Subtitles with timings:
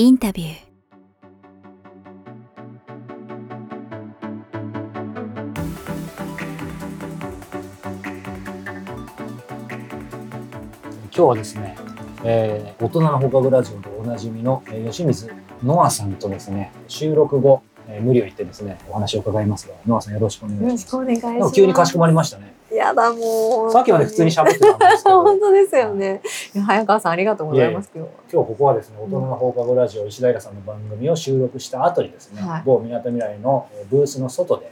[0.00, 0.50] インタビュー。
[11.02, 11.76] 今日はですね、
[12.24, 15.30] えー大人の放課後ラジオでおなじみの、えー吉水
[15.62, 20.86] ノアさんとですね収録後、えー無理を言ってですねお話を伺いますがノアさんよろしくお願いよろします。
[20.86, 21.54] しくお願いします。
[21.54, 23.72] 急にかしこまりましたねやだもう。
[23.72, 26.20] さっきまで普通に喋ってたんです 本当ですよね。
[26.54, 28.12] いや早川さんありがとうございます今日は。
[28.32, 34.66] 今日ここはですね大人の放課後ラジオ石平さんの番組を収録した後にですね、はい某みなとみらいのえーブースの外で、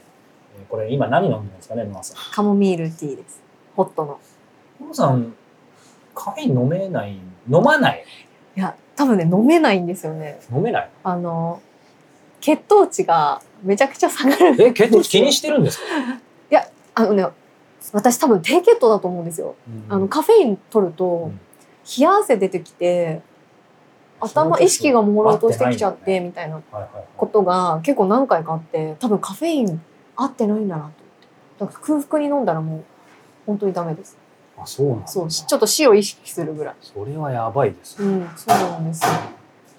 [0.59, 3.41] えーこれ今何飲んでるんですかねノアさんカモミールティーです。
[3.77, 4.19] ホットの。
[4.81, 5.35] ノアさん
[6.15, 7.19] カフェ飲めない？
[7.51, 8.05] 飲まない？
[8.57, 10.41] いや多分ね飲めないんですよね。
[10.53, 10.91] 飲めない？
[11.05, 11.61] あの
[12.41, 14.63] 血糖値がめちゃくちゃ下がる。
[14.63, 15.85] え血糖値気にしてるんですか、
[16.95, 17.25] あのね
[17.93, 19.55] 私多分低血糖だと思うんですよ。
[19.89, 21.41] あのカフェイン取ると、ん。
[21.99, 23.23] 冷や汗出てきて
[24.21, 26.61] 頭意識が朦朧としてきちゃってみたいな
[27.17, 29.81] ことが結構何回かあって多分カフェイン
[30.17, 30.91] 合ってないんだな
[31.59, 31.65] と。
[31.65, 32.85] 思って空腹に飲んだらもう
[33.47, 34.19] 本当にダメです。
[34.59, 35.07] あそうなんだ。
[35.07, 36.75] そうちょっと死を意識するぐらい。
[36.83, 39.11] それはやばいですね、うんそうなんですよ。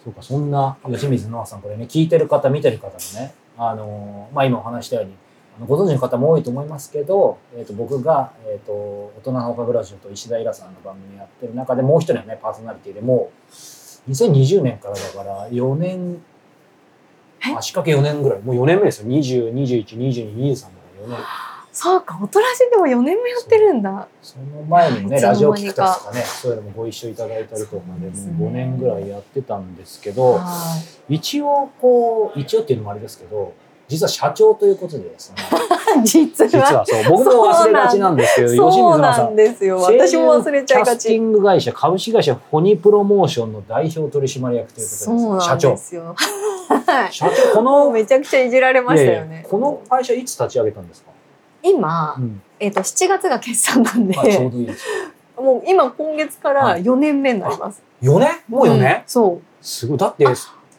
[0.04, 5.14] そうかそんな吉水ノアさんこれね聞いてる方見てる方もねあのーまあ今お話したように
[5.68, 13.32] ご存知の方も多いと思いますけど、えー、と僕が、えー、と大人の放課後ラジオと石田イラさんの番組やってる中でもう一人のねパーソナリティでも
[14.08, 16.22] う2020年からだから4年
[17.46, 17.56] え？
[17.56, 18.42] 足掛け4年ぐらい。
[18.42, 19.08] もう4年目ですよ。
[19.08, 21.18] 20212223だから4年。
[21.72, 24.08] そうか大人しでも4年もやってるんだ。
[24.22, 28.34] その前にもねラジオキクタスとかねそういうのもご一緒いただいたりとかでですね。
[28.34, 33.54] もう5年ぐらいやってたんですけど、は一応こう一応っていうのもあれですけど
[33.90, 35.36] 実は社長ということでですね。
[36.06, 39.80] い実はそう僕も忘れがちなんですけど吉水そう奈さなんんですよ。
[39.80, 46.16] 私も忘れちゃいがキャスティちング会社株式会社フォニプロモーションの代表取締役というそうことですなん社長ですよ。
[46.86, 49.42] はい社長この めちゃくちゃいじられましたよね。
[49.44, 51.10] やこの会社いつ立ち上げたんですか、
[51.64, 52.42] 今、うん。
[52.60, 54.86] えっと7月が決算なんで、まあ、ちょうどいいです
[55.36, 58.30] もう今今月から4年目になります、4年？
[58.48, 59.66] もう4年、んそう。
[59.66, 59.98] すごい。
[59.98, 60.26] だって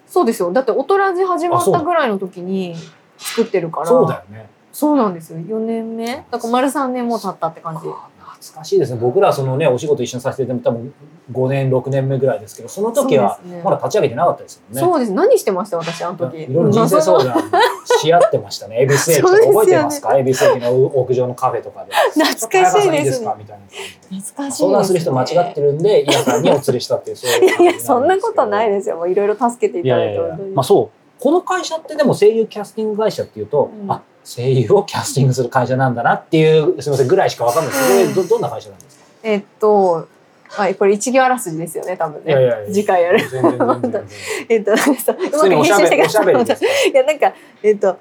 [0.06, 0.52] そうですよ。
[0.52, 2.74] だって「おとらじ」始まったぐらいの時に
[3.20, 3.86] 作ってるから。
[3.86, 4.48] そうだよね。
[4.72, 5.38] そうなんですよ。
[5.38, 6.24] 4年目。
[6.30, 7.80] だから丸3年も経ったって感じ。
[7.80, 8.98] 懐かしいですね。
[8.98, 10.94] 僕らそのねお仕事一緒にさせていただいて多分
[11.30, 14.80] 5年6年目ぐらいですけどその時はまだ立ち上げてなかったですもんね。
[14.80, 15.12] そうです。
[15.12, 16.44] 何してました私あの時。
[16.44, 17.50] いろいろ人生相談。
[17.84, 18.82] し合ってましたね。
[18.82, 20.16] 恵比寿駅覚えてますか？
[20.16, 21.92] 恵比寿駅の屋上のカフェとかで。
[21.92, 24.20] 懐かしいですちょっと早川さんいいですかみたいな感じで。
[24.20, 28.96] 懐かしいね、相談する人間違ってるんで、イヤさんにお連れしたっていう、そういういやいやそんなことないすですよ。
[28.96, 30.14] もういろいろ助けていただいて。
[30.14, 30.44] いやいやいや。
[30.54, 30.99] まあそう。
[31.20, 33.92] この会社ってでも声優キャスティング会社っていうと、うん。
[33.92, 38.08] あ、声優をキャスティングする会社なんだなっていう、 すみません、ぐらいしかわかんないです。
[38.08, 39.04] けど、ど、どんな会社なんですか？
[39.22, 40.08] えっと
[40.48, 42.32] はい、これ一行あらすじですよね多分ね。
[42.32, 43.20] いやいやいや次回やる。
[44.48, 44.94] えっとそう。
[44.94, 46.60] う普通におしゃべり、おしゃべりです。
[46.60, 47.32] かいやなんか
[47.62, 47.96] えっと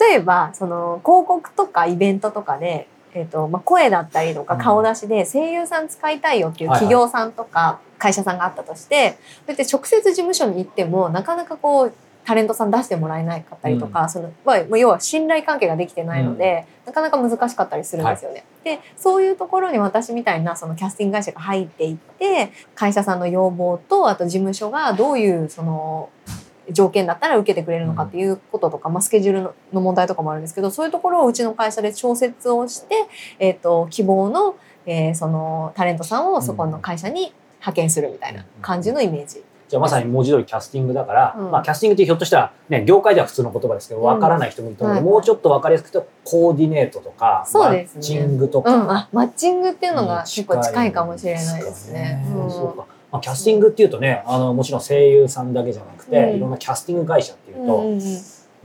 [0.00, 4.60] 例えばその広告とかイベントとかで、えっとまあ、声だったりとかうん。
[4.60, 9.16] 顔出しで声優さん使いたいよっていう企業さんとか会社さんがあったとして、
[9.46, 11.92] そうやって直接事務所に行ってもなかなかこう
[12.24, 18.44] タレントさん出してもらえなかったりとか、そのま要は信頼関係ができてないので、なかなか難しかったりするんですよね。
[18.64, 26.08] でそういうところに私みたいなそのキャスティング会社が入っていって会社さんの要望とあと事務所がどういうその
[26.70, 32.94] 条件だったら受けてくれるのかっていうこととか、まあ、スケジュールのの問題とかもあるんですけどそういうところをうちの会社で調節をして、
[33.38, 34.56] えー、と希望の,、
[34.86, 39.42] えーそのタレントさんをそこの会社に派遣するみたいな感じのイメージ。
[39.68, 41.50] じゃあまさに文字通りキャスティングだから、うん。
[41.50, 44.96] まあキャスティングってひょっとしたらね業界では普通の言葉ですけどわからない人もいると思う。
[44.96, 45.12] ので、はい。
[45.14, 47.52] もうちょっとわかりやすく言うとコーディネートとかね。
[47.54, 52.24] マッチングとか、うん、あマッチングっていうのが結構近いかもしれないですね。
[52.34, 52.50] うん。
[52.50, 52.86] そうか。
[53.12, 56.36] まあ、キャスティングっていうとねあのもちろん声優さんだけじゃなくて、うん。
[56.36, 57.82] いろんなキャスティング会社っていうと、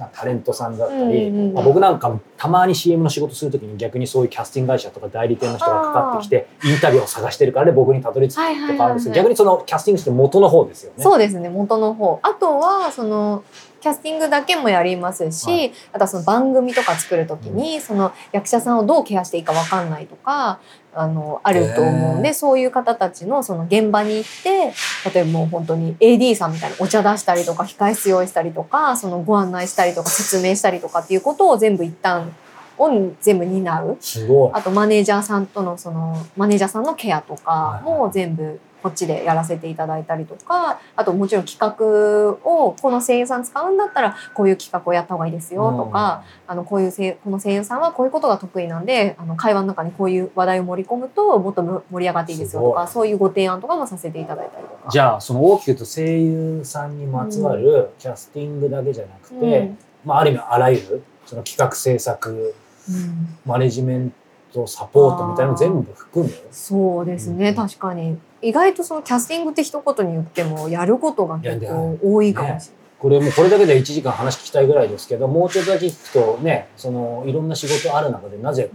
[0.07, 11.03] タレントさんだったり、まあ、僕なんかもたまに CM の仕事するときに逆にそういうキャスティング会社とか代理店の人がかかってきてインタビューを探してるからで僕にたどり着くとかあるんですけど、逆にそのキャスティングして元の方ですよね。
[11.03, 12.19] そうですね元の方。
[12.23, 13.43] あとはその
[13.81, 15.73] キャスティングだけもやりますし、はい。
[15.93, 20.59] あとはその番組とか作る時に、その役者さんをどうケアしていいか分かんないとか
[20.93, 24.73] あのあると思うんでそういう方たちのその現場に行って
[25.13, 32.35] 例えばもう本当に AD さんみたいなお茶出したりとか控室用意したりとかそのご案内したりとか説明したりとかっていうことを全部一旦
[32.79, 32.89] を
[33.19, 33.97] 全部担う。
[33.99, 34.51] すごい。
[34.53, 54.89] あとマネージャーさんとのそのマネージャーさんのケアとかも全部こっちでやらせていただいたりとかあともちろん企画をこの声優さん使うんだったらこういう企画をやった方がいいですよとか、あのこういう声この声優さんはこういうことが得意なんであの会話の中にこういう話題を盛り込むともっと盛り上がっていいですよとかすそういうご提案とかもさせていただいたりとか。
[54.89, 59.77] じゃあその大きく言うと声優さんにまつわるキャスティングだけじゃなくて、うん。
[60.05, 62.55] まあ、ある意味あらゆるその企画制作
[62.89, 63.37] うん。
[63.45, 64.13] マネジメン
[64.53, 66.31] トサポートみたいなの全部含む？
[66.51, 67.55] そうですね、うん。
[67.55, 68.17] 確かに。
[68.41, 72.69] 意外とそのキャスティングって一言に言ってもやることが結構多いかもしれない。
[72.99, 78.69] これもうこれだけで1時間話聞きたいぐらいですけどもうちょっとだけ聞くとねそのいろんな仕事ある中でなぜ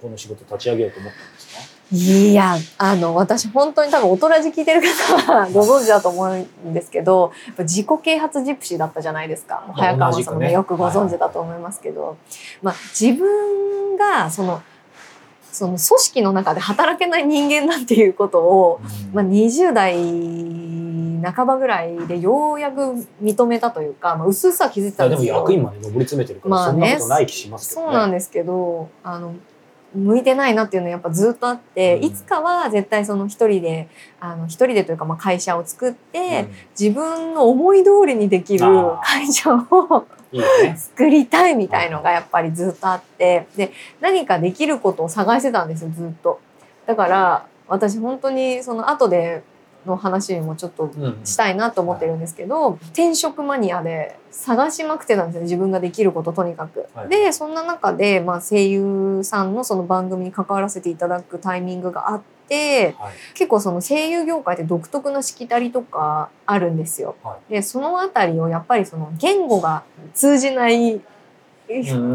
[0.00, 1.76] この仕事立ち上げようと思ったんですか？
[1.92, 9.64] いやあの私本当に多分大人じ聞いてる方はご存知だと思うんですけど自己啓発ジプシーだったじゃないですか。
[9.68, 12.16] まあ早川さんもねよくご存知だと思いますけど、
[12.62, 14.62] まあ、自分がその
[15.56, 18.80] その組織の中で働けない人間だっていうことを、
[19.14, 19.94] まあ、20代
[21.32, 25.34] 半ばぐらいでようやく認めたというか、まあ、うすうすは気づいていやでもたんですよ。
[25.36, 26.80] 役員まで上り詰めてるから、まあね。
[26.80, 27.86] そんなことない気しますけどね。
[27.86, 29.34] そうなんですけどあの
[29.94, 32.04] 向いてないなっていうのはやっぱずっとあって、うん。
[32.04, 33.88] いつかは絶対その一人で
[34.20, 36.48] あの一人でというかまあ会社を作って、
[36.78, 38.66] 自分の思い通りにできる
[39.02, 40.76] 会社をうん、いいよね。
[40.76, 46.40] 作りたいみたいのがやっぱりずっとあってで何かできることを探してたんですよずっと。
[46.86, 49.42] だから私本当にその後で
[49.86, 56.86] の話もちょっとうんしたいなと思ってるんですけど、転職マニアで探しまくってたんですよね自分ができることとにかく。
[56.94, 62.24] はいでそんな中で、まあ、声優さんのその番組に関わらせていただくタイミングがあって
[62.98, 67.16] はい結構その声優業界って独特のしきたりとかあるんですよ。
[67.22, 69.82] はでそのあたりをやっぱりその言語が
[70.14, 71.00] 通じない、ん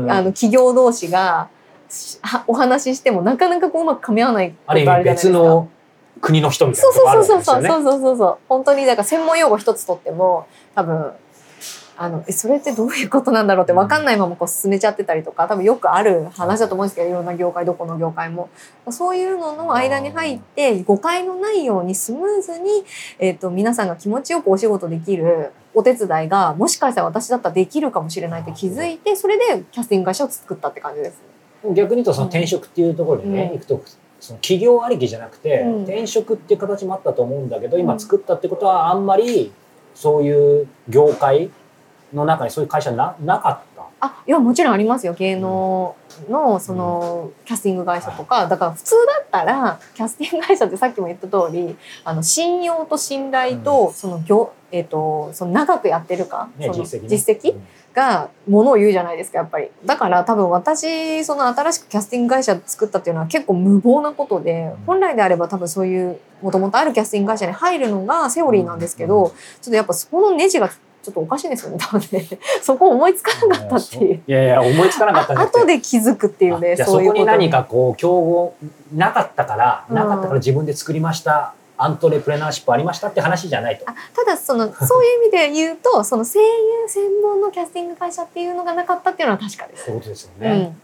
[0.10, 1.50] あの企業同士が
[2.48, 5.66] お話ししてもなかなかこううまく噛み合わないことあるじゃないですか。
[6.22, 7.84] 国の人みたいそうなとこあるそうそうんですよね。
[7.84, 11.12] そうそうそうそうそう本当にだから専門用語一つとっても多分
[11.98, 18.50] あのえそれってどういうことなんだろうって分かんないままこう進めちゃってたりとか多分よくある話だと思うんですけどいろんな業界どこの業界も。
[18.90, 22.84] そういうのの間に入って誤解のないようにスムーズに、
[23.20, 31.22] えー、と皆さんが気持ちよくお仕事できるお手伝いがもしかしたら私だったらできるかもしれないって気づいてそれでキャスティング会社を作ったって感じです。
[31.74, 33.60] 逆に言うとその転職っていうところでね、うん。
[33.60, 33.84] 行くと
[34.20, 35.84] その企業ありきじゃなくて、うん。
[35.84, 37.84] 転職っていう形もあったと思うんだけど、うん。
[37.84, 39.52] 今作ったってことはあんまり
[39.94, 41.52] そういう業界
[42.14, 43.82] の中にそういう会社ななかった？
[44.04, 45.14] あいやもちろんありますよ。
[45.14, 45.96] 芸能
[46.30, 57.10] のそのキャスティング会社とかだから普通だったらキャスティング会社ってさっきも言った通りあの信用と信頼とその業、えっとその長くやってるか、ね、その実績ね。
[57.10, 57.56] 実績
[57.94, 59.70] がものを言うじゃないですかやっぱり。
[59.86, 64.86] だから多分私その新しくキャスティング会社作ったっていうのは結構無謀なことでうん。
[64.86, 69.30] 本来であれば多分そういうもともとあるキャスティング会社に入るのがセオリーなんですけど、うん。
[69.30, 70.72] ちょっとやっぱそこのネジが
[71.04, 72.28] ちょっとおかしいですよね多分ね
[72.62, 74.24] そこ思いつかなかったっていう。
[74.28, 78.54] いやいや思いつかなかった後で気づくっていうねそいうことそうこに何かこう競合
[78.96, 83.86] なかったから、うんなかったから自分で作りましたアントレプレナーシップありましたって話じゃないと。
[83.88, 86.46] あただそのそういう意味で言うとその声優
[86.88, 89.86] 専門のキャスティング会社っていうのがなかったっていうのは確かです。
[89.86, 90.52] そうですようね。
[90.52, 90.82] ん、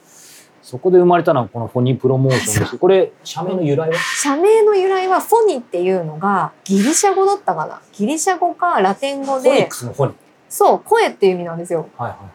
[0.67, 2.77] そこで生まれたのはこのフォニープロモーションです。
[2.77, 3.95] これ社名の由来は？
[4.21, 10.15] 社名の由来はフォニっていうのがギリシャ語だったかなギリシャ語かラテン語でフォニックスのフォニー。
[10.49, 11.87] そう声っていう意味なんですよ。
[11.97, 12.25] はいはいは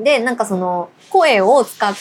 [0.00, 0.02] い。
[0.02, 1.94] でなんかその声を使っ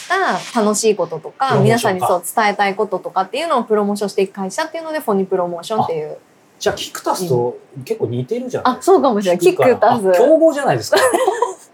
[0.53, 6.17] た楽しいこととプか皆さんにそう伝えたいこととかっていうのをプロモーションしていく会社っていうのでフォニプロモーションっていう
[6.57, 10.97] じゃあキクタスと結構似てるじゃないあそうかもしれないキックタスあ競合じゃないですか。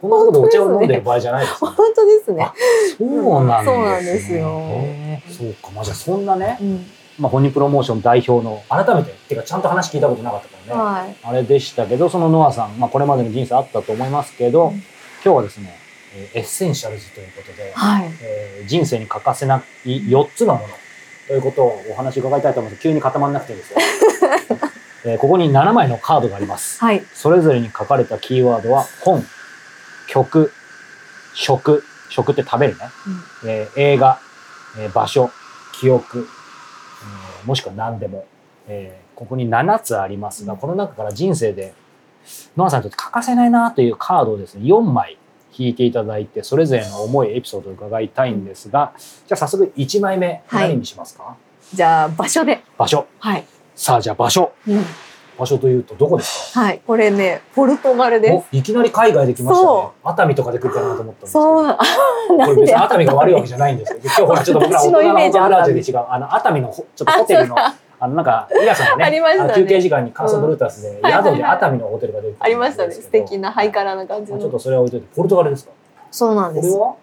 [0.01, 1.70] こんなところでお茶を飲んでる場合じゃないです、ね。
[1.70, 2.51] 本当ですね。
[2.98, 3.65] そうなんです、ね。
[3.65, 5.72] そうなんですよそうか。
[5.75, 6.86] まあじゃあそんなね、うん
[7.20, 10.81] まあフォニープロモーション代表の改めてっていうかちゃんと話聞いたことなかったからね。
[10.81, 14.84] はいあれでしたけど、そのノアさん、まあ、これまでの人生あったと思いますけど、うん
[15.24, 15.77] 今日はですね、
[16.15, 20.67] えーエッセンシャルズということで、はいえー人生に欠かせない4つのもの
[21.27, 22.81] ということをお話伺いたいと思います。
[22.81, 23.77] 急に固まんなくてですよ。
[25.05, 26.79] えーここに7枚のカードがあります。
[26.79, 29.24] はいそれぞれに書かれたキーワードは本、
[30.12, 30.51] 曲、
[31.34, 32.80] 食、食って食べるね、
[33.46, 34.20] えー映画、
[34.77, 35.32] えー場所、
[35.72, 38.25] 記憶、えーもしくは何でも、
[38.68, 41.74] えーここに7つありますが、この中から人生で、
[42.58, 45.18] ノアさんにとって欠かせないなというカードをですね、4枚
[45.56, 48.94] 引いていただいて、それぞれの思い、エピソードを伺いたいんですが、
[49.27, 50.70] じゃあ早速1枚目、はい。
[50.70, 51.38] 何にしますか、
[51.74, 52.62] じゃあ場所で。
[52.77, 53.06] 場所。
[53.20, 54.51] はい、さあ、じゃあ場所。
[54.68, 54.84] うん
[55.41, 56.62] 場所というとどこですか？
[56.62, 59.67] はいこれねポルトガルでおいきなり海外で来ましたね。
[59.67, 59.93] そ。
[60.03, 61.27] 熱海とかで来るかなと思ったんで。
[61.27, 61.33] すけど。
[61.33, 61.65] すそう。
[62.38, 62.75] なんで？
[62.75, 69.50] 熱海が悪いわけじゃないんです 今日ほらちょっと僕ら大人のメージオートラジオで違う、あの、熱海のほちょっとホテルの、 ああのなんかイラさんがねありましたね。
[69.50, 72.91] の休憩時間にカーソブルータスで宿で熱海のホテルが出てありましたね。
[72.93, 74.39] 素敵なハイカララな感じの。
[74.39, 75.71] ちょっとそれは置いといてポルトガルですか？
[76.12, 76.71] そうなんです。
[76.71, 76.93] これは？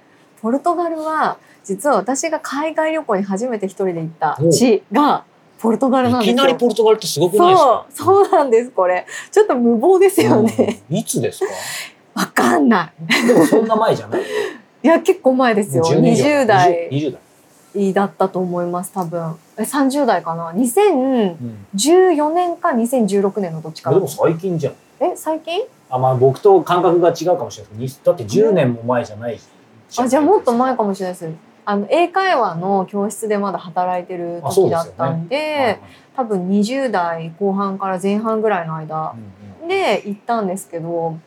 [0.43, 5.25] ポルトガルは実は私が海外旅行に初めて一人で行った地が
[5.59, 6.33] ポルトガルなんですよ。
[6.35, 9.07] いきなりポルトガルってすごくないですそうかそうなんですこれ。
[9.31, 11.53] ちょっと無謀ですよね、うんいつですか？
[12.23, 12.93] わかんな
[13.27, 14.23] でもそんな前じゃない？
[14.23, 14.25] い
[14.83, 15.83] いや結構前ですよ。
[15.85, 16.25] 10年以上。
[16.25, 16.89] 20代。
[16.91, 17.93] 20代。
[17.93, 19.37] だったと思います多分。
[19.57, 20.51] え30代かな？
[20.51, 23.97] うん2014年か2016年のどっちかな。
[23.97, 24.75] でも最近じゃん。
[25.01, 25.63] え最近？
[25.91, 29.41] あまあ僕と感覚が違うかもしれないだって10年も前じゃない
[29.97, 31.31] あじゃあもっと前かももしれないです
[31.71, 35.79] あの英会話の教室でまだ働いてる時だったんで
[36.17, 39.15] 多分20代後半から前半ぐらいの間
[39.69, 41.19] で行ったんですけど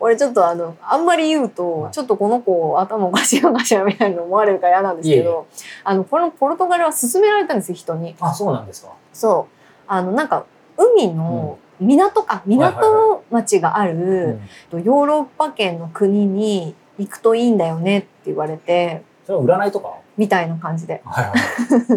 [0.00, 1.92] 俺ちょっとあのあんまり言うと、はい。
[1.92, 5.46] ちょっとこの子頭おかしいのかしらみたいなの思われるから嫌なんですけど
[5.84, 8.16] あのこのポルトガルは勧められたんですよ人に。
[8.18, 8.90] あそうなんですか？
[9.12, 9.54] そう。
[9.86, 14.40] あのなんか海の港か、港町がある、
[14.72, 14.82] うん。
[14.82, 19.94] ヨーロッパ圏の国に行くといいんだよねって言われてそれは占いとか？
[20.16, 21.00] みたいな感じで。
[21.04, 21.32] はいは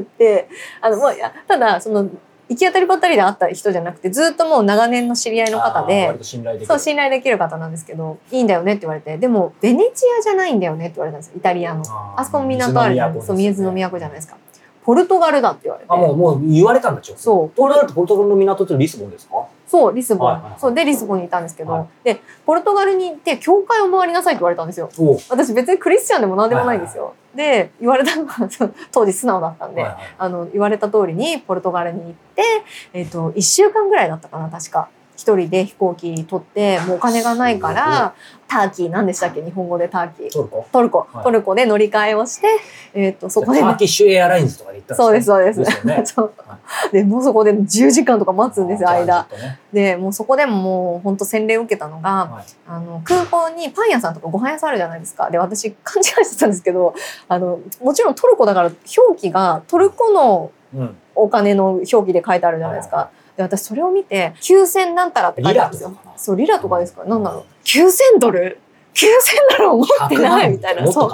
[0.01, 0.05] い。
[0.17, 0.47] で
[0.81, 2.07] あの、まあ、いやただその
[2.47, 6.67] 行き当たりばったりで会った人じゃなくてずっともう長年の知り合いの方で信頼できる。
[6.67, 9.17] そう信頼できる方なんですけどいいんだよねって言われて。
[9.17, 11.33] でもベネチアじゃないんだよねって言われたんですよ。
[11.37, 11.83] イタリアの。
[12.15, 14.37] あそこも港あるじゃないです水の都じゃないですか
[14.85, 15.91] ポルトガルだって言われて。
[15.91, 17.49] あもうもう言われたんだちょそう。
[17.49, 19.45] ポルトガルってポルトガルの港ってリスボンですか？
[19.67, 20.59] そうリスボン、はいはいはい。
[20.59, 21.87] そうでリスボンにいたんですけど、はい。
[22.03, 24.89] でポルトガルに行って教会を回りなさいって言われたんですよ。
[25.29, 32.43] 私別にクリスチャンでも何でもないんですよ、で言われたのはその 当時素直だったんで、はいはいあの言われた通りにポルトガルに行って、
[32.93, 38.13] えっと1週間ぐらいだったかな確か一人で飛行機取ってもうお金がないから
[38.47, 39.41] ターキー何でしたっけ？
[39.41, 40.31] 日本語でターキー。
[40.31, 40.67] トルコ。
[40.71, 41.23] トルコ、はい。
[41.23, 42.47] トルコで乗り換えをして、
[42.93, 45.59] えっとそこで、ターキッシュエアラインズとかで行ったんそうですそうです。
[45.59, 46.03] ですよね。
[46.05, 46.33] そう。
[46.91, 49.27] でもうそこで10時間とか待つんですよ間。
[49.73, 52.43] でもうそこでももう本当洗礼を受けたのが、はい。
[52.67, 55.29] あの空港にパン屋さんとかご飯屋さんあるじゃないですか。
[55.31, 56.93] で私勘違いしてたんですけど
[57.27, 60.97] あのもちろんトルコだから表記がトルコのうん。
[61.17, 63.09] お金の表記で書いてあるじゃないですか。
[63.37, 65.97] で私それを見て9000なんたらって書いてあるんですよ。
[66.15, 67.03] そうリラとかですか？
[67.03, 67.45] なんだろう。
[67.65, 68.59] 9000ドル
[68.93, 69.07] ？9000
[69.57, 70.51] ドルを持ってない？
[70.51, 70.91] みたいな。
[70.91, 71.11] そう。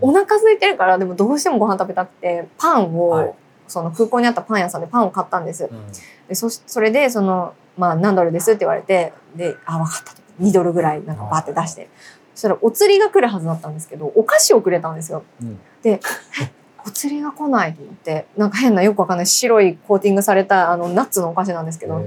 [0.00, 3.34] お腹空いてるからでもどうしてもご飯食べたくてパンを、はい。
[3.66, 5.92] その空港にあったパン屋さんでパンを買ったんですうん。
[6.28, 10.22] でそしそれでその、まあ、何ドルですって言われてであ分かったと。
[10.40, 11.88] 2ドルぐらいなんかバーって出して。
[12.34, 15.24] そしたらお釣りが来るはずだったんですけどお菓子をくれたんですよ。
[15.42, 15.60] うん。
[15.82, 16.00] で
[16.40, 16.50] え
[16.88, 18.26] お釣りが来ないと思って。
[18.36, 22.04] なんか変なよくわかんない白いコーティングされたあのナッツのお菓子なんですけど、へ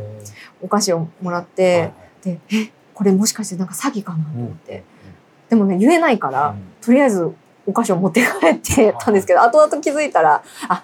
[0.62, 4.84] お菓子をもらっーて、はいでえこれもしかしてなんか詐欺かなとうん思って、
[5.50, 6.58] でもね言えないから、うん。
[6.82, 7.32] とりあえず
[7.66, 10.84] お菓子を持って帰ってたんですけど後々気づいたらあ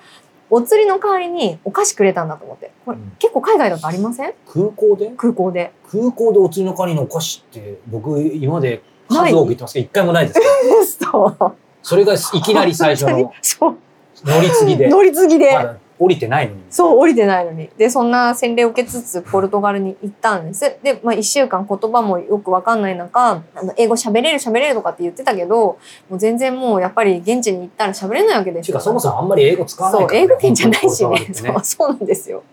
[0.49, 2.71] お釣りの代わりにお菓子くれたんだと思って。
[2.85, 3.11] これ、うん。
[3.19, 4.33] 結構海外だとありません？
[4.47, 5.11] 空港で？
[5.17, 5.73] 空港で。
[5.91, 10.45] 空港でお釣りの代わりのお菓子って僕今まで数多く言ってますけど一回もないですよ
[10.85, 13.77] そうそれがいきなり最初のそう
[14.25, 14.87] 乗り継ぎで。
[14.89, 16.61] 乗り継ぎで、まだ降りてないのに。
[16.69, 17.69] そう降りてないのに。
[17.77, 20.77] でそんな洗礼を受けつつポルトガルに行ったんです。
[20.83, 25.77] で、まあ、1週間言葉もよく分かんない中あの英語喋れる喋れるとかって言ってたけど
[26.09, 28.73] もう全然もうやっぱり現地に行ったら喋れないわけですよ。
[28.73, 30.27] てかそもそもあんまり英語使わないからね。
[30.27, 31.07] そう英語圏じゃないしね。
[31.07, 32.43] 本当にポルトガルってそうそうなんですよ。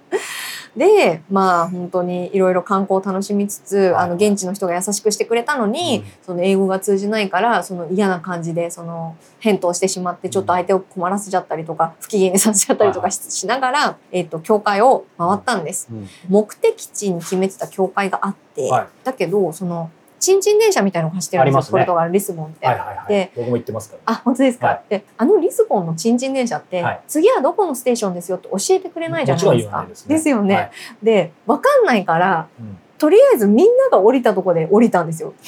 [0.76, 6.04] でまあ本当にいろいろ観光を楽しみつつあの現地の人が優しくしてくれたのに、うん。
[6.22, 15.88] その英語が通じないからその嫌な感じでその返答してしまってちょっと相手を困らせちゃったりとか不機嫌にさせちゃったりとかししながら、えっと教会を回ったんです。
[15.90, 16.08] うん。
[16.28, 18.86] 目的地に決めてた教会があって、はい。
[19.04, 19.90] だけどその
[20.24, 21.58] チンチン電車みたいなのが走ってるんですよ。
[21.58, 21.72] ありますね。
[21.72, 22.66] ポルトガルリスボンって。
[22.66, 23.08] はいはいはい。
[23.08, 24.12] で僕も行ってますから。
[24.14, 24.82] あ本当ですか、はい。
[24.88, 27.00] であのリスボンのチンチン電車って、はい。
[27.06, 29.86] 次はどこのステーションですよって教えてくれないじゃないですか。
[30.08, 30.30] ですね。
[30.30, 30.70] よね、はい。
[31.02, 32.78] で分かんないからうん。
[32.96, 35.34] とりあえずみんなが降りたとこで降りたんですよ。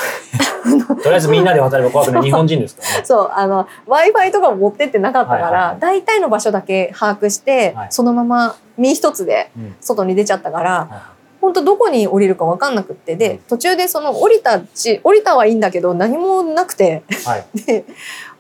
[1.03, 2.23] とりあえずみんなで渡れば怖くない。
[2.23, 3.05] 日本人ですからね。
[3.07, 5.81] そうあの w i f i とかも持ってってなかったから、はいはいはい。
[5.81, 7.87] 大体の場所だけ把握して、はい。
[7.91, 9.77] そのまま身一つでうん。
[9.81, 13.19] 外に出ちゃったから、は本当どこに降りるか分かんなくってうん。
[13.19, 17.03] で途中でその降りたち降りたはいいんだけど何もなくて。
[17.11, 17.47] いはい。
[17.67, 17.85] で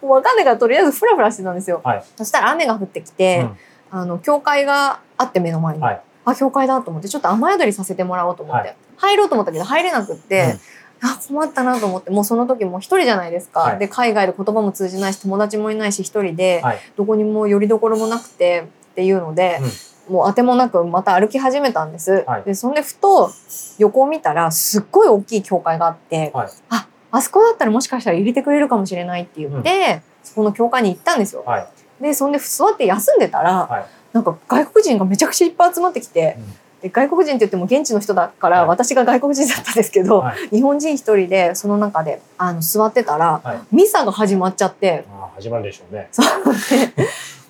[0.00, 2.04] 分かんないからとりあえずフラフラしてたんですよ、はい。
[2.16, 3.40] そしたら雨が降ってきて、
[3.92, 3.98] うん。
[3.98, 6.00] あの教会があって目の前に、はい。
[6.24, 8.76] あ教会だと思ってちょっと雨宿りさせてもらおうと思って、はい。
[8.96, 10.56] 入ろうと思ったけど入れなくって、
[11.02, 13.78] あ困ったなと思ってもうその時もう一人じゃないですか、はい。
[13.78, 16.78] で海外で言葉も通じないし友達もいないし一人で、はい。
[16.96, 19.60] どこにも寄り所もなくてっていうので、
[20.08, 22.42] もう当てもなくまた歩き始めたんです、はい。
[22.44, 23.30] でそんでふと
[23.78, 26.48] 横を見たらすっごい大きい教会があって、はい。
[26.70, 31.42] ああそこだったらもしかしたら入れてくれるかもしれないって言って、そこの教会に行ったんですよ。
[31.46, 31.66] はい。
[32.00, 33.86] でそんで座って休んでたら、はい。
[34.12, 36.52] なんか外国人がめちゃくちゃいっぱい集まってきて、うん。
[36.82, 38.68] で外国人って言っても現地の人だから、はい。
[38.68, 40.48] 私が外国人だったんですけど、はい。
[40.50, 43.74] 日本人一人でその中であの座ってたら、はい。
[43.74, 45.04] ミサが始まっちゃって。
[45.10, 46.08] ああ始まるでしょうね。
[46.12, 46.26] そう
[46.96, 47.08] で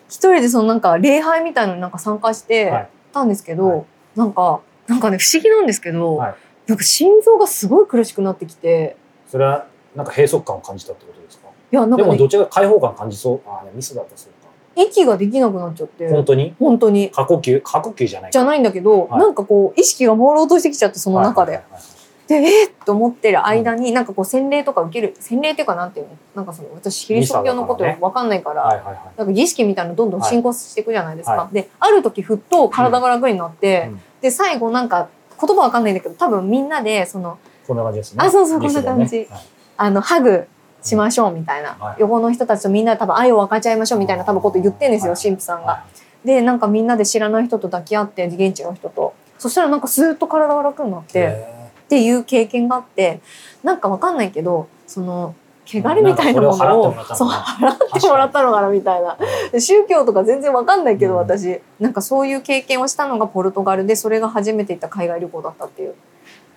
[0.09, 3.85] 一人でそのなんか礼拝みたいのになんか参加してはいたんですけど、はい
[4.15, 6.35] なんかなんかね不思議なんですけど、はい
[6.67, 8.97] なんか心臓がすごい苦しくなってきて
[9.29, 11.49] それはなんか閉塞感を感じたってことですか？
[11.49, 13.41] いやなんかねでもどっちが開放感感じそう？
[13.49, 14.33] ああミスだったそう
[14.79, 16.15] 息ができなくなっちゃってか。
[16.15, 16.55] 本当に？
[16.59, 17.63] 本当に過呼吸？
[17.63, 18.33] 過呼吸じゃないか。
[18.33, 21.53] じゃないんだけど、はいなんかこう意識が朦朧としてきちゃってその中で。
[21.53, 21.96] はいはいはいはい
[22.27, 26.13] でえー、っと思ってる間に、なんかこう洗礼とか受ける洗礼っていうかなんていうの？
[26.35, 29.05] なんかその私キリスト教のことミサだかんないから。
[29.17, 31.33] なんか儀式みたいなのどんどん進行していくじゃないですか。
[31.33, 34.01] はである時ふっと体が楽になって、うん。
[34.21, 35.09] で最後なんか
[35.41, 38.25] 言葉わかんないんだけど多分みんなでそのこんな感じですね。
[38.25, 39.19] あそうそうこんな感じ。
[39.19, 39.29] はい。
[39.77, 40.49] あのハグ
[40.83, 41.97] しましょうみたいな、はい。
[42.01, 45.23] 横の人たちとみんなで多分愛を分かち合いましょうみたいな多分こと言ってんですよ、はい。
[45.23, 45.67] 神父さんが。
[45.69, 45.85] は
[46.25, 49.15] でなんかみんなで知らない人と抱き合って現地の人と。
[49.39, 51.56] そしたらなんかスーッと体が楽になっいて。
[51.87, 53.21] へっていう経験があって
[53.63, 55.35] なんかわかんないけどその
[55.67, 59.19] 汚れみたいなものを払払ってもらったのかなみたいな。
[59.61, 61.19] 宗教とか全然わかんないけど、うん。
[61.19, 61.61] 私。
[61.81, 65.95] なんかそういう経験をしたのがポルトガルでそれが初めて行った海外旅行だったっていう。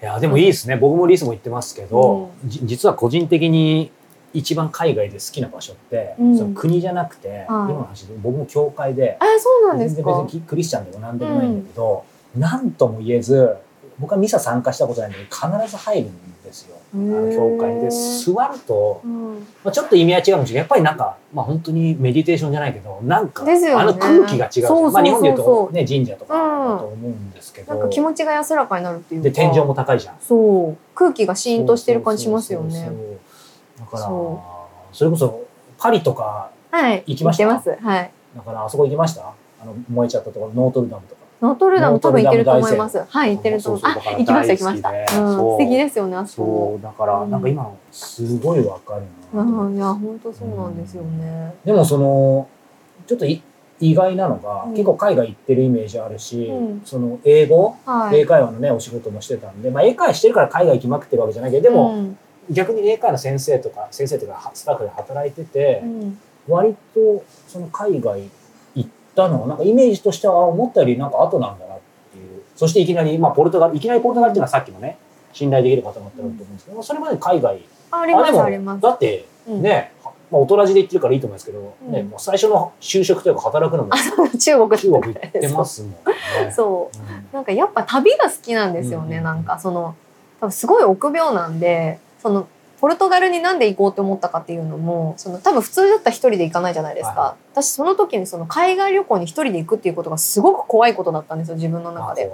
[0.02, 0.78] いやでもいいですね。
[0.78, 3.92] 僕もリスも行ってますけど、じ実は個人的に
[4.32, 6.38] 一番海外で好きな場所って、うん。
[6.38, 12.06] その国じゃなくて、今の話で僕も教会であそうなんで全然別にクリスチャンでも何でもないんだけど、
[12.38, 13.56] 何とも言えず
[14.00, 16.78] 僕はミサ参加したことないんだけど必ず入るんですよ。
[16.92, 19.34] あの教会で座ると、うん。
[19.64, 20.62] まあ、ちょっと意味合い違うかもしれない。
[20.62, 23.72] やっぱりなんか、まあ、本当にメディテーションじゃないけどなんか、ね。
[23.72, 26.40] あの空気が違うまあ、日本でいうと、ね、神社とかだ
[26.80, 29.30] と思うんですけど、なんか気持ちが安らかになるっていうか。
[29.30, 30.16] で天井も高いじゃん。
[30.20, 30.78] そう。
[30.96, 32.90] 空気がシーンとしてる感じしますよね。
[33.80, 34.42] だからそ
[34.92, 35.46] それこそ
[35.78, 37.04] パリとかはい。
[37.06, 37.46] 行きました？
[37.46, 37.86] 行ってます。
[37.86, 38.12] はい。
[38.36, 39.34] だからあそこ行きました？
[39.62, 43.02] あの燃えちゃったところノートルダムとかノートルダム多分行ってると思います。
[43.08, 45.08] はい行ってると思うあそうそうだから行きました行きました。
[45.08, 46.72] 素敵ですよねあそこ。
[46.74, 47.32] そうだからうん。
[47.32, 49.04] なんか今すごいわかる
[49.34, 51.54] ないや本当そうなんですよね。
[51.64, 52.48] でもその
[53.08, 53.42] ちょっとい
[53.80, 54.72] 意外なのが、うん。
[54.72, 56.82] 結構海外行ってるイメージあるし、うん。
[56.84, 57.78] その英語？
[57.86, 58.20] はい。
[58.20, 62.18] 英会話のねお仕事もしてたんで、まあ、英会話してるから海外行きまくってるわけじゃないけどでも、うん。
[62.52, 66.20] 逆に英会話の先生とか先生というかスタッフで働いててう、ん。
[66.50, 68.30] 割とその海外
[69.20, 71.80] たのはなんかイメージとしてはあ思ったよりなんか後なんだなっ
[72.12, 72.42] ていう。
[72.56, 74.98] そしていきなり、まあ、ポルトガルいきなりポルトガルっていうのはさっきのね
[75.34, 77.62] 信頼できる方もってあると思うんですけど、それまで海外。
[77.92, 78.82] あありますあります。
[78.82, 79.62] だってうん。
[79.62, 81.92] ね、まあ、大人じで言ってるからいいと思いますけど、うん。
[81.92, 83.92] ね、もう最初の就職というか働くのも
[84.38, 85.98] 中国中国行ってますもんね。
[86.56, 86.98] そう。
[86.98, 87.28] うん。
[87.34, 89.24] なんかやっぱ旅が好きなんですよね、うん。
[89.24, 89.96] なんかその
[90.40, 92.48] 多分すごい臆病なんでその
[92.80, 102.26] ポルトガルになんで行こうって思ったかっていうのもその多分普通だったら一人で行かないじゃないですか、は私その時にその海外旅行に一人で行くっていうことがすごく怖いことだったんですよ自分のまあ中で。
[102.26, 102.32] で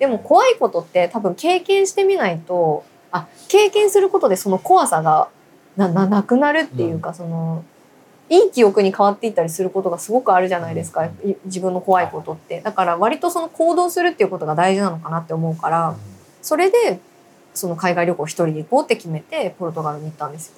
[0.00, 5.28] でも怖いことって多分経験してみないとあ経験することでその怖さが
[5.76, 7.64] なななくなるっていうか、その
[8.28, 11.10] いい記憶に変わっていったりすることがすごくあるじゃないですか、い
[11.46, 12.60] 自分の怖いことって。
[12.60, 15.96] だから割とその行動するっていうことが大事なのかなって思うから
[16.42, 17.00] それで
[17.60, 20.54] その海外旅行一人で行こうって決めてポルトガルに行ったんですよ。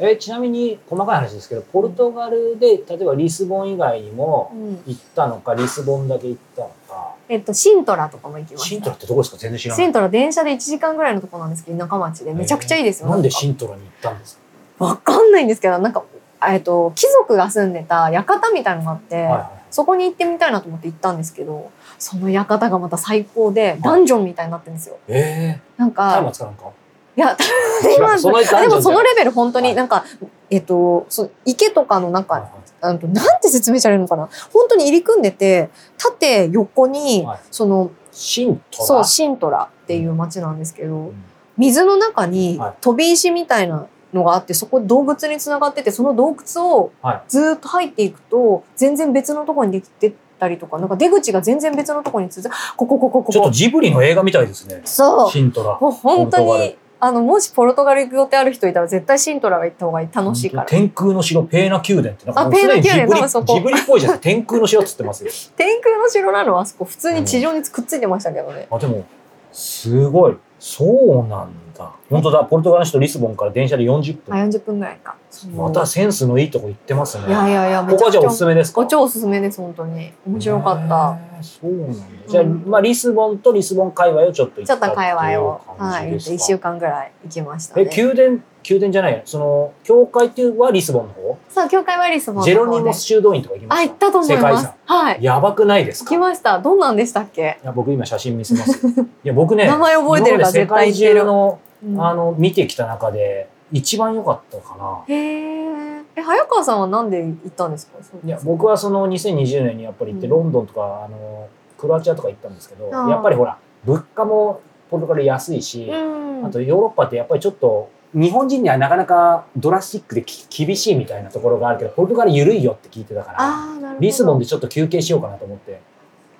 [0.00, 4.82] えちなみに細かい話ですけどポルトガルで例えばリスボン以外にもうん。
[4.86, 7.14] 行ったのかリスボンだけ行ったのか。
[7.28, 8.68] えっと、シントラとかも行きました。
[8.68, 9.38] シントラってどこですか？
[9.38, 9.84] 全然知らない。
[9.84, 13.08] シントラ電車で1時間ぐらいのところなんですけど田舎町でめちゃくちゃいいですよ。
[13.10, 13.34] なんでか。
[13.36, 14.38] シントラに行ったんです
[14.78, 16.04] わかんないんですけどなんか、
[16.48, 19.50] えっと、貴族が住んでた館みたいのがあって、か、はいはい。
[19.72, 24.98] そこに行ってみたいなと思って行ったんですけどその館がまた最高でダンジョンみたいになってるんですよ。
[25.08, 26.70] えなんー、タイマかー使うのか？
[27.16, 27.36] いや
[27.82, 29.68] でもそのレベル本当はい。
[29.70, 30.04] になんか、
[30.50, 32.42] えっとそう池とかの中、はい
[32.80, 33.08] なんて
[33.48, 34.28] 説明したらいいのかな？
[34.52, 37.38] 本当に入り組んでて縦横に、はい。
[37.50, 38.84] そのシントラ？
[38.86, 41.24] そうシントラっていう町なんですけど、うん。
[41.56, 42.74] 水の中にはい。
[42.80, 47.22] 飛び石みたいなのがあってそこ洞窟につながっててその洞窟をはい。
[47.26, 52.52] ずーっと入っていくと全然別のところにできてたりとかなんか出口が全然別のところに続く。
[52.76, 53.32] ここここここ。
[53.32, 54.80] ちょっとジブリの映画みたいですね。
[54.84, 55.30] そう。
[55.30, 55.78] シントラ。
[55.80, 60.66] もう本当にあのもしポルトガル行く予定ある人いたら絶対シントラが行った方が楽しいから。
[60.66, 63.08] 天空の城ペーナ宮殿ってなんかあペーナ宮殿。
[63.10, 63.54] 多分そこ。
[63.54, 65.30] ジブリっぽいじゃん天空の城っつってますよ。
[65.56, 66.54] 天空の城なの？
[66.54, 66.84] はあそこ。
[66.84, 69.04] 普通に地上にくっついてましたけどね、あでも
[69.52, 72.44] すごいそうなんた本当だ。
[72.44, 75.14] ポルトガルの首都リスボンから電車で40あ分40分ぐらいか。
[75.54, 77.28] またセンスのいいとこ行ってますね。
[77.28, 78.80] いやいやいやめここはじゃあおすすめですか？
[78.80, 80.12] お超おすすめです本当に。
[80.26, 81.18] 面白かった。
[81.42, 82.04] そうなんだ。
[82.26, 85.60] じゃあ、うんまあ、リスボンとリスボン界隈をちょっと行ったちょっと界隈を。
[85.78, 91.38] はい感じですか1週間ぐらい行きましたえね宮殿宮殿じゃないその教会っていうのはリスボンの方？
[91.48, 93.90] そう教会はリスボンジでェロニモス修道院とか行きまあした？
[93.90, 94.74] 行ったと思い世界遺ます産。
[94.86, 95.22] はい。
[95.22, 96.10] やばくないですか？
[96.10, 96.58] 行きました。
[96.58, 97.58] どんなんでしたっけ？
[97.62, 98.86] いや僕今写真見せます。
[98.86, 98.92] よ
[99.24, 101.14] いや僕ね名前覚えてるか絶対行ってる。
[101.20, 102.00] 中のうん。
[102.00, 105.00] あの見てきた中で一番良かったかな。
[105.06, 106.02] へー。
[106.16, 107.98] え早川さんはなんで行ったんですか？
[108.24, 110.32] いや僕はその2020年にやっぱり行って、うん。
[110.32, 116.46] ロンドンとかあのクロアチアとか行ったんですけどやっぱりほら物価もポルトガル安いし、うん。
[116.46, 125.80] あとヨーロッパってやっぱりちょっと日本人にはなかなかドラスティックでき厳しいみたいなところがあるけどポルトガル緩いよって聞いてたからリスボンでちょっと休憩しようかなと思って。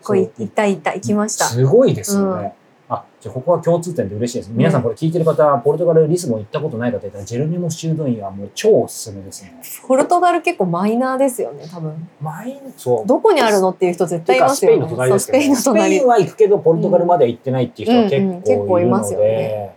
[0.02, 1.44] これ行った行った行きました。
[1.44, 2.54] すごいですよね、
[2.88, 4.50] あじゃあここは共通点で嬉しいです。
[4.54, 9.60] 皆さんこれ聞いてる方、ポルトガルリスボン行ったことない方いたらジェルニモ修道院はもう超おすすめですね。
[9.86, 12.08] ポルトガル結構マイナーですよね多分。
[12.22, 13.06] 前そう。
[13.06, 14.76] どこにあるのっていう人絶対いますよね。
[14.76, 18.42] スペインの隣ですけど、スペインは行くけどポルトガルまでは行ってないっていう人は結うんうん。
[18.42, 19.72] 結構いるの構いますよで、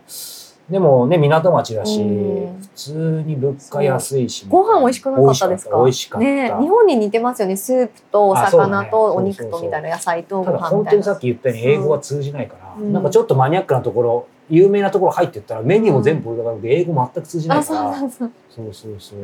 [0.70, 2.04] でもね港町だし、う
[2.50, 2.60] ん。
[2.60, 5.76] 普通に物価安いしご飯美味しくなかったですか？
[5.76, 6.26] 美味しかった。
[6.26, 6.46] ね。
[6.60, 7.56] 日本に似てますよね。
[7.56, 12.92] スープとお魚とお肉とみたいな野菜とごただ飯本当にさっき言ったように英語は通じないから、うん。
[12.92, 18.30] なんかちょっとマニアックなところ有名なところ入ってったらメニューも全部ポルトガルで英語全く通じないあそうからそうそう。
[18.48, 19.18] そうそうそう。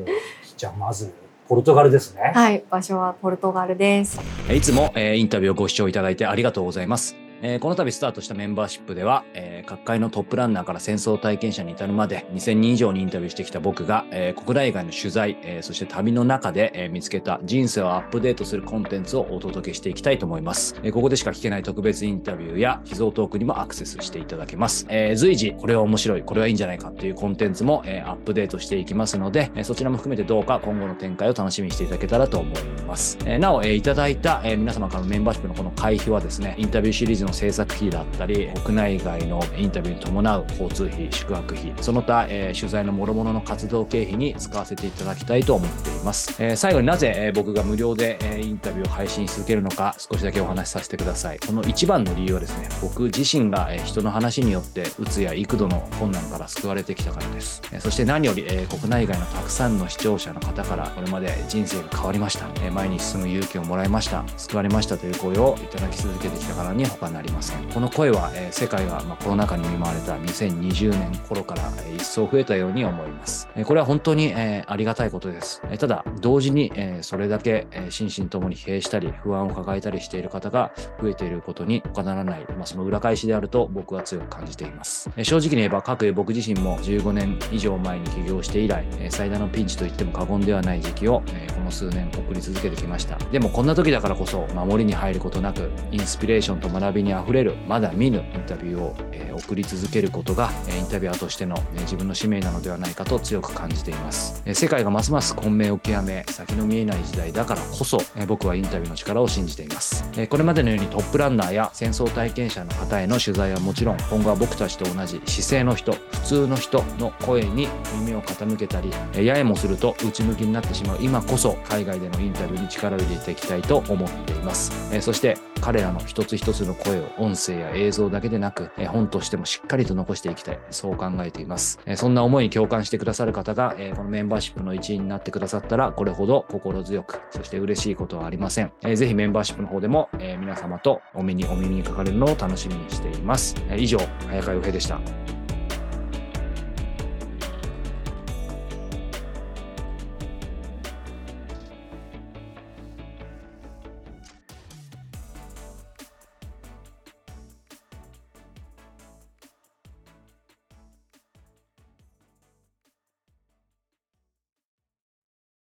[0.57, 1.13] じゃあまず
[1.49, 4.21] ポルトガルですね、はい場所はポルトガルです。
[4.49, 7.17] えーいつも、えーインタビューをご視聴いただいてありがとうございます。
[7.41, 20.75] えーこの度スタートしたメンバーシップでは、えー各界のトップランナーから戦争体験者に至るまで2000人以上にインタビューしてきた僕が、えー国内外の取材、えそして旅の中で、え見つけた人生をアップデートするコンテンツをお届けしていきたいと思います。
[20.83, 24.87] えここでしか聞けない特別インタビューや秘蔵トークにもアクセスしていただけます。
[24.89, 33.19] え随時これは面白い、これはいいんじゃないかっていうコンテンツも、えアップデートしていきますので、えそちらも含めてどうか今後の展開を楽しみにしていただけたらと思います。
[33.27, 46.35] えなお、えいただいた、え皆様からのメンバーシップのこの会費はですね、インタビューシリーズの制作費だったり、国内外のインタビューに伴う交通費、宿泊費、その他、えー取材の諸々の活動経費に使わせていただきたいと思っています。
[46.43, 51.39] えー最後になぜ、えー僕が無料で、えーインタビューを配信し続けるのか、少しだけお話しさせてください。
[51.39, 57.63] この一番の理由はですね、僕自身が、えー人の話によって、うつや幾度の困難から救われてきたからです。
[57.73, 62.47] えーそして何より、えー国内外のたくさんの視聴者の方から、これまで人生が変わりました。
[62.63, 64.25] えー前に進む勇気をもらいました。
[64.37, 67.65] 救われましたという声をいただき続けてきたからに他なりません。
[67.73, 71.63] この声は、世界が、コロナ禍に見舞われた2020年頃から、
[71.95, 73.49] 一層増えたように思います。
[73.65, 75.63] これは本当に、ありがたいことです。
[75.79, 85.11] ただ、同時に、それだけ、心身ともに疲弊したり、不安を抱えたりしている方が増えていることに他ならない、まあ、その裏返しであると僕は強く感じています。
[85.23, 91.23] 正直に言えば、各僕自身も15年以上前に起業して以来、最大のピンチと言っても過言ではない時期を、
[91.55, 93.17] この数年送り続けてきました。
[93.31, 104.43] でもこんな時だからこそ、守りに入ることなく、インスピレーションと学びににあふれる、まだ見ぬインタビューを、えー送り続けることが、えーインタビュアーとしての、えー自分の使命なのではないかと強く感じています。
[104.45, 110.05] えー世界がますます混迷を極め、先の見えない時代だからこそ、えー僕はインタビューの力を信じています。
[110.17, 117.69] えーこれまでのようにトップランナーや戦争体験者の方への取材はもちろん、今後は僕たちと同じ姿勢の人、普通の人の声に
[118.01, 124.73] 耳を傾けたり、えーややもすると内向きになってしまう今こそ、海外でのインタビューに力を入れていきたいと思っています。
[124.93, 130.61] えーそして、彼らの一つ一つの声を音声や映像だけでなく、え本としてもしっかりと残していきたい。
[130.71, 131.79] そう考えています。
[131.87, 138.73] えそんな思いに共感してくださる方が、えこのメンバーシップの一員になってくださったら、これほど心強く、そして嬉しいことはありません。
[138.83, 143.55] えーぜひメンバーシップの方でも、え皆様とお目にお耳にかかれるのを楽しみにしています。
[143.71, 145.38] え以上、早川洋平でした。